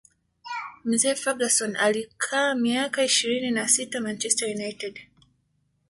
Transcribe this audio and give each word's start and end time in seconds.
mzee 0.83 1.15
Ferguson 1.15 1.75
alikaa 1.75 2.55
miaka 2.55 3.03
ishirini 3.03 3.51
na 3.51 3.67
sita 3.67 4.01
manchester 4.01 4.49
united 4.55 4.99